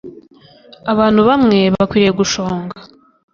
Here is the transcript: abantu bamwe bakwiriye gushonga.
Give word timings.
abantu 0.91 1.19
bamwe 1.29 1.59
bakwiriye 1.75 2.11
gushonga. 2.19 2.75